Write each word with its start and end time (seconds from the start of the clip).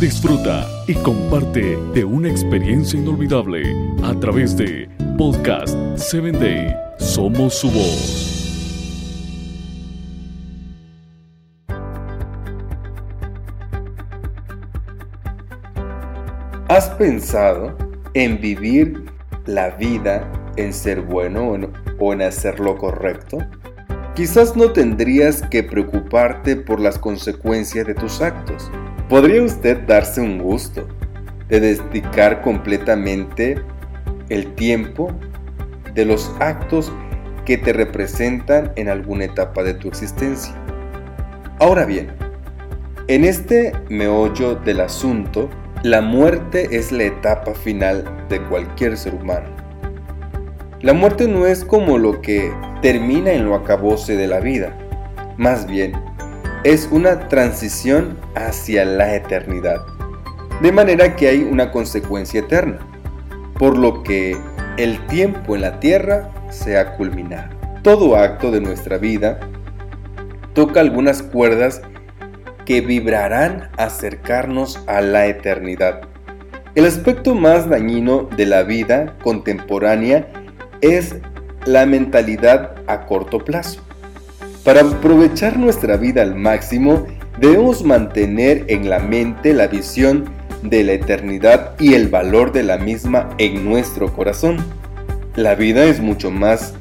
Disfruta 0.00 0.68
y 0.86 0.94
comparte 0.94 1.78
de 1.94 2.04
una 2.04 2.28
experiencia 2.28 2.98
inolvidable 2.98 3.62
a 4.02 4.12
través 4.20 4.56
de 4.56 4.88
Podcast 5.16 5.74
7 5.96 6.32
Day. 6.32 6.76
Somos 6.98 7.54
su 7.54 7.70
voz. 7.70 8.34
¿Has 16.68 16.90
pensado 16.90 17.76
en 18.14 18.40
vivir 18.40 19.04
la 19.46 19.70
vida 19.70 20.30
en 20.56 20.72
ser 20.72 21.00
bueno 21.02 21.72
o 21.98 22.12
en 22.12 22.22
hacer 22.22 22.60
lo 22.60 22.76
correcto? 22.76 23.38
Quizás 24.14 24.56
no 24.56 24.70
tendrías 24.72 25.42
que 25.42 25.62
preocuparte 25.62 26.56
por 26.56 26.80
las 26.80 26.98
consecuencias 26.98 27.86
de 27.86 27.94
tus 27.94 28.20
actos. 28.20 28.70
¿Podría 29.08 29.42
usted 29.42 29.86
darse 29.86 30.22
un 30.22 30.38
gusto 30.38 30.88
de 31.48 31.60
dedicar 31.60 32.40
completamente 32.40 33.60
el 34.30 34.54
tiempo 34.54 35.12
de 35.92 36.06
los 36.06 36.34
actos 36.40 36.90
que 37.44 37.58
te 37.58 37.74
representan 37.74 38.72
en 38.76 38.88
alguna 38.88 39.24
etapa 39.24 39.62
de 39.62 39.74
tu 39.74 39.88
existencia? 39.88 40.54
Ahora 41.60 41.84
bien, 41.84 42.12
en 43.06 43.24
este 43.24 43.74
meollo 43.90 44.54
del 44.54 44.80
asunto, 44.80 45.50
la 45.82 46.00
muerte 46.00 46.66
es 46.72 46.90
la 46.90 47.04
etapa 47.04 47.52
final 47.52 48.04
de 48.30 48.40
cualquier 48.44 48.96
ser 48.96 49.14
humano. 49.14 49.50
La 50.80 50.94
muerte 50.94 51.28
no 51.28 51.44
es 51.44 51.62
como 51.62 51.98
lo 51.98 52.22
que 52.22 52.50
termina 52.80 53.32
en 53.32 53.44
lo 53.44 53.54
acabose 53.54 54.16
de 54.16 54.28
la 54.28 54.40
vida, 54.40 54.74
más 55.36 55.66
bien 55.66 55.92
es 56.64 56.88
una 56.90 57.28
transición 57.28 58.18
hacia 58.34 58.86
la 58.86 59.14
eternidad, 59.14 59.84
de 60.62 60.72
manera 60.72 61.14
que 61.14 61.28
hay 61.28 61.42
una 61.42 61.70
consecuencia 61.70 62.40
eterna, 62.40 62.78
por 63.58 63.76
lo 63.76 64.02
que 64.02 64.34
el 64.78 65.06
tiempo 65.06 65.54
en 65.54 65.60
la 65.60 65.78
tierra 65.78 66.30
se 66.48 66.78
ha 66.78 66.96
culminado. 66.96 67.54
Todo 67.82 68.16
acto 68.16 68.50
de 68.50 68.62
nuestra 68.62 68.96
vida 68.96 69.40
toca 70.54 70.80
algunas 70.80 71.22
cuerdas 71.22 71.82
que 72.64 72.80
vibrarán 72.80 73.68
acercarnos 73.76 74.82
a 74.86 75.02
la 75.02 75.26
eternidad. 75.26 76.00
El 76.74 76.86
aspecto 76.86 77.34
más 77.34 77.68
dañino 77.68 78.22
de 78.36 78.46
la 78.46 78.62
vida 78.62 79.18
contemporánea 79.22 80.28
es 80.80 81.16
la 81.66 81.84
mentalidad 81.84 82.76
a 82.86 83.04
corto 83.04 83.38
plazo. 83.38 83.82
Para 84.64 84.80
aprovechar 84.80 85.58
nuestra 85.58 85.96
vida 85.96 86.22
al 86.22 86.34
máximo, 86.34 87.06
debemos 87.38 87.84
mantener 87.84 88.64
en 88.68 88.88
la 88.88 88.98
mente 88.98 89.52
la 89.52 89.66
visión 89.66 90.24
de 90.62 90.82
la 90.84 90.92
eternidad 90.92 91.74
y 91.78 91.94
el 91.94 92.08
valor 92.08 92.52
de 92.52 92.62
la 92.62 92.78
misma 92.78 93.28
en 93.38 93.64
nuestro 93.64 94.12
corazón. 94.12 94.56
La 95.36 95.54
vida 95.54 95.84
es 95.84 96.00
mucho 96.00 96.30
más 96.30 96.74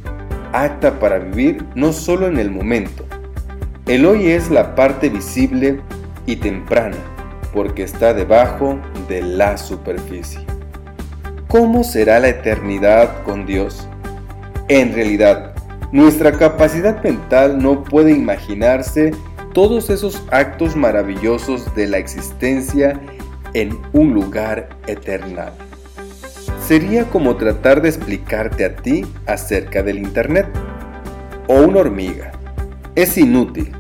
apta 0.54 1.00
para 1.00 1.20
vivir 1.20 1.66
no 1.76 1.92
solo 1.92 2.28
en 2.28 2.38
el 2.38 2.52
momento, 2.52 3.06
el 3.86 4.06
hoy 4.06 4.28
es 4.28 4.50
la 4.50 4.76
parte 4.76 5.10
visible 5.10 5.82
y 6.26 6.38
temprana, 6.38 6.96
porque 7.52 7.84
está 7.84 8.14
debajo 8.14 8.80
de 9.10 9.22
la 9.22 9.58
superficie. 9.58 10.40
¿Cómo 11.50 11.84
será 11.84 12.22
la 12.22 12.30
eternidad 12.30 13.24
con 13.24 13.46
Dios? 13.46 13.86
En 14.70 14.94
realidad, 14.94 15.53
nuestra 15.94 16.34
capacidad 16.34 17.02
mental 17.04 17.60
no 17.60 17.84
puede 17.84 18.12
imaginarse 18.12 19.12
todos 19.54 19.92
esos 19.92 20.24
actos 20.32 20.76
maravillosos 20.76 21.74
de 21.76 21.88
la 21.88 22.00
existencia 22.00 23.00
en 23.54 23.80
un 23.94 24.14
lugar 24.14 24.70
eternal. 24.88 25.54
Sería 26.68 27.06
como 27.10 27.36
tratar 27.36 27.82
de 27.82 27.90
explicarte 27.90 28.66
a 28.66 28.76
ti 28.76 29.06
acerca 29.28 29.84
del 29.84 30.00
Internet 30.00 30.48
o 31.48 31.62
una 31.62 31.82
hormiga 31.82 32.32
es 32.96 33.18
inútil. 33.18 33.72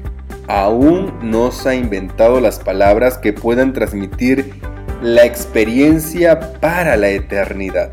Aún 0.47 1.13
no 1.23 1.51
se 1.51 1.69
ha 1.69 1.75
inventado 1.75 2.39
las 2.41 2.59
palabras 2.59 3.17
que 3.17 3.33
puedan 3.33 3.73
transmitir 3.73 4.53
la 5.01 5.25
experiencia 5.25 6.39
para 6.59 6.95
la 6.95 7.09
eternidad. 7.09 7.91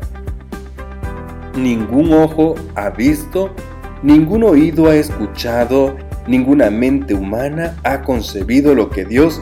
Ningún 1.55 2.13
ojo 2.13 2.55
ha 2.75 2.89
visto, 2.89 3.53
ningún 4.03 4.43
oído 4.43 4.89
ha 4.89 4.95
escuchado, 4.95 5.95
ninguna 6.27 6.69
mente 6.69 7.13
humana 7.13 7.77
ha 7.83 8.01
concebido 8.01 8.75
lo 8.75 8.89
que 8.89 9.05
Dios 9.05 9.41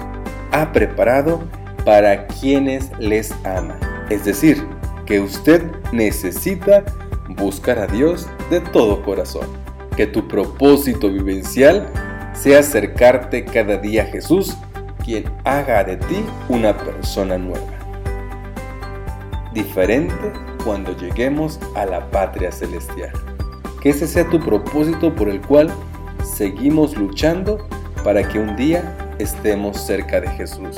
ha 0.51 0.71
preparado 0.71 1.43
para 1.85 2.27
quienes 2.27 2.91
les 2.99 3.31
aman. 3.45 3.79
Es 4.09 4.25
decir, 4.25 4.63
que 5.05 5.19
usted 5.19 5.63
necesita 5.91 6.83
buscar 7.37 7.79
a 7.79 7.87
Dios 7.87 8.27
de 8.49 8.59
todo 8.59 9.01
corazón 9.03 9.47
que 9.99 10.07
tu 10.07 10.29
propósito 10.29 11.11
vivencial 11.11 11.89
sea 12.33 12.59
acercarte 12.59 13.43
cada 13.43 13.75
día 13.75 14.03
a 14.03 14.05
Jesús, 14.05 14.55
quien 15.03 15.25
haga 15.43 15.83
de 15.83 15.97
ti 15.97 16.23
una 16.47 16.77
persona 16.77 17.37
nueva. 17.37 17.67
Diferente 19.53 20.31
cuando 20.63 20.95
lleguemos 20.95 21.59
a 21.75 21.85
la 21.85 22.09
patria 22.11 22.49
celestial. 22.49 23.11
Que 23.81 23.89
ese 23.89 24.07
sea 24.07 24.29
tu 24.29 24.39
propósito 24.39 25.15
por 25.15 25.29
el 25.29 25.41
cual 25.41 25.69
seguimos 26.23 26.97
luchando 26.97 27.67
para 28.03 28.27
que 28.27 28.39
un 28.39 28.55
día 28.55 29.15
estemos 29.19 29.77
cerca 29.77 30.21
de 30.21 30.29
Jesús. 30.29 30.77